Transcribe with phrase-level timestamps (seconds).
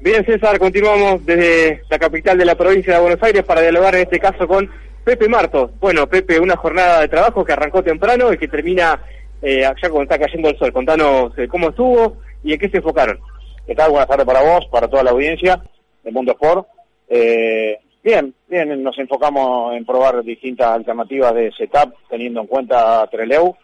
[0.00, 4.02] Bien, César, continuamos desde la capital de la provincia de Buenos Aires para dialogar en
[4.02, 4.70] este caso con
[5.02, 5.72] Pepe Martos.
[5.80, 9.02] Bueno, Pepe, una jornada de trabajo que arrancó temprano y que termina
[9.42, 10.72] eh, ya cuando está cayendo el sol.
[10.72, 13.18] Contanos eh, cómo estuvo y en qué se enfocaron.
[13.66, 13.90] ¿Qué tal?
[13.90, 15.60] Buenas tardes para vos, para toda la audiencia
[16.04, 16.68] del Mundo Sport.
[17.08, 23.56] Eh, bien, bien, nos enfocamos en probar distintas alternativas de setup teniendo en cuenta Treleu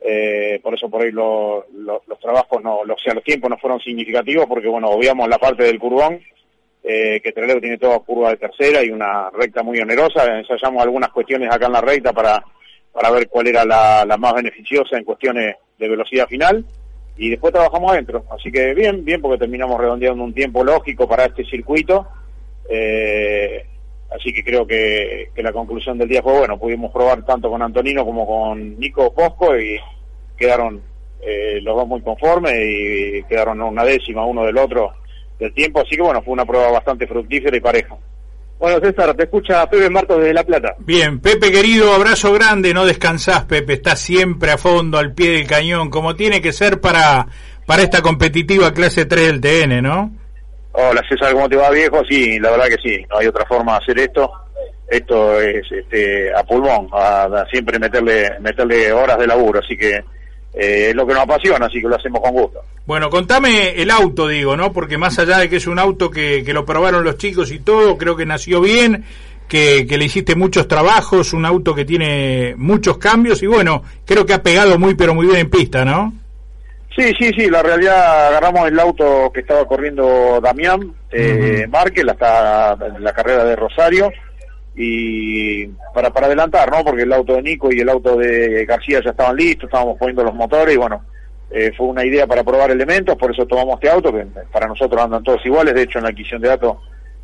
[0.00, 1.64] eh, por eso por ahí los
[2.20, 5.64] trabajos, no, los, o sea, los tiempos no fueron significativos porque, bueno, obviamos la parte
[5.64, 6.20] del curbón,
[6.82, 11.10] eh, que Trelew tiene toda curva de tercera y una recta muy onerosa, ensayamos algunas
[11.10, 12.42] cuestiones acá en la recta para,
[12.92, 16.64] para ver cuál era la, más beneficiosa en cuestiones de velocidad final.
[17.16, 21.24] Y después trabajamos adentro, así que bien, bien porque terminamos redondeando un tiempo lógico para
[21.24, 22.06] este circuito,
[22.70, 23.66] eh,
[24.14, 27.62] así que creo que, que, la conclusión del día fue bueno, pudimos probar tanto con
[27.62, 29.78] Antonino como con Nico Posco y
[30.36, 30.80] quedaron
[31.20, 34.92] eh, los dos muy conformes y quedaron una décima uno del otro
[35.38, 37.96] del tiempo, así que bueno, fue una prueba bastante fructífera y pareja.
[38.58, 40.74] Bueno, César, te escucha Pepe Martos desde La Plata.
[40.78, 45.46] Bien, Pepe querido, abrazo grande, no descansás, Pepe, estás siempre a fondo, al pie del
[45.46, 47.28] cañón, como tiene que ser para,
[47.66, 50.12] para esta competitiva clase 3 del TN, ¿no?
[50.80, 52.04] Hola César, ¿cómo te va viejo?
[52.08, 54.30] Sí, la verdad que sí, no hay otra forma de hacer esto.
[54.86, 59.96] Esto es este, a pulmón, a, siempre meterle, meterle horas de laburo, así que
[60.54, 62.60] eh, es lo que nos apasiona, así que lo hacemos con gusto.
[62.86, 64.72] Bueno, contame el auto, digo, ¿no?
[64.72, 67.58] Porque más allá de que es un auto que, que lo probaron los chicos y
[67.58, 69.04] todo, creo que nació bien,
[69.48, 74.24] que, que, le hiciste muchos trabajos, un auto que tiene muchos cambios y bueno, creo
[74.24, 76.12] que ha pegado muy pero muy bien en pista, ¿no?
[76.98, 82.74] Sí, sí, sí, la realidad agarramos el auto que estaba corriendo Damián eh, Márquez, hasta
[82.98, 84.10] la carrera de Rosario,
[84.74, 86.82] y para, para adelantar, ¿no?
[86.82, 90.24] Porque el auto de Nico y el auto de García ya estaban listos, estábamos poniendo
[90.24, 91.04] los motores y bueno,
[91.52, 95.00] eh, fue una idea para probar elementos, por eso tomamos este auto, que para nosotros
[95.00, 96.78] andan todos iguales, de hecho en la adquisición de datos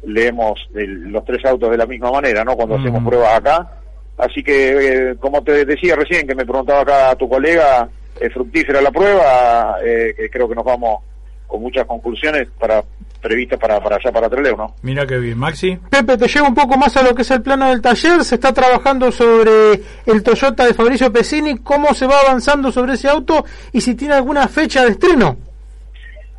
[0.06, 2.54] leemos los tres autos de la misma manera, ¿no?
[2.54, 3.72] Cuando hacemos pruebas acá.
[4.18, 7.88] Así que, eh, como te decía recién, que me preguntaba acá tu colega,
[8.32, 11.02] fructífera la prueba, eh, creo que nos vamos
[11.46, 12.82] con muchas conclusiones para
[13.24, 14.74] previstas para, para allá, para Trelew, ¿no?
[14.82, 15.78] Mira qué bien, Maxi.
[15.88, 18.34] Pepe, te llevo un poco más a lo que es el plano del taller, se
[18.34, 23.44] está trabajando sobre el Toyota de Fabricio Pesini, cómo se va avanzando sobre ese auto
[23.72, 25.38] y si tiene alguna fecha de estreno.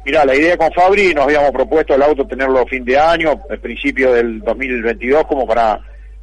[0.05, 3.41] Mira, la idea con Fabri, nos habíamos propuesto el auto tenerlo a fin de año,
[3.49, 5.79] el principio del 2022, como para,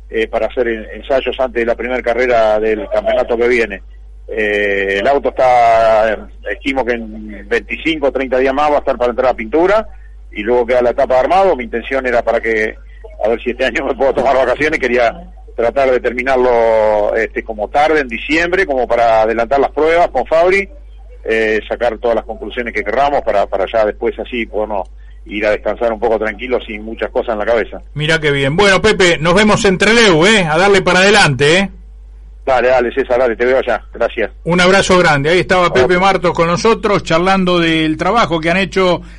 [0.08, 3.82] eh, para hacer ensayos antes de la primera carrera del campeonato que viene.
[4.28, 8.96] Eh, el auto está, estimo que en 25 o 30 días más va a estar
[8.96, 9.88] para entrar a pintura
[10.30, 11.56] y luego queda la etapa de armado.
[11.56, 12.74] Mi intención era para que,
[13.24, 17.68] a ver si este año me puedo tomar vacaciones, quería tratar de terminarlo este, como
[17.68, 20.68] tarde, en diciembre, como para adelantar las pruebas con Fabri,
[21.24, 24.88] eh, sacar todas las conclusiones que querramos para, para ya después así podernos
[25.26, 27.80] ir a descansar un poco tranquilo sin muchas cosas en la cabeza.
[27.94, 28.56] Mira qué bien.
[28.56, 30.44] Bueno, Pepe, nos vemos en Treleu, ¿eh?
[30.48, 31.70] A darle para adelante, ¿eh?
[32.44, 33.84] Dale, dale, César, dale, te veo allá.
[33.92, 34.30] Gracias.
[34.44, 35.30] Un abrazo grande.
[35.30, 39.02] Ahí estaba Pepe Martos con nosotros charlando del trabajo que han hecho